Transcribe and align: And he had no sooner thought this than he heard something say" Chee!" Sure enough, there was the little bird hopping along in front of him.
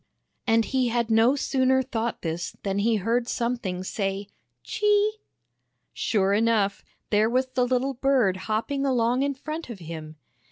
And 0.47 0.65
he 0.65 0.87
had 0.87 1.11
no 1.11 1.35
sooner 1.35 1.83
thought 1.83 2.23
this 2.23 2.57
than 2.63 2.79
he 2.79 2.95
heard 2.95 3.27
something 3.27 3.83
say" 3.83 4.29
Chee!" 4.63 5.17
Sure 5.93 6.33
enough, 6.33 6.83
there 7.11 7.29
was 7.29 7.45
the 7.53 7.67
little 7.67 7.93
bird 7.93 8.35
hopping 8.49 8.83
along 8.83 9.21
in 9.21 9.35
front 9.35 9.69
of 9.69 9.77
him. 9.77 10.15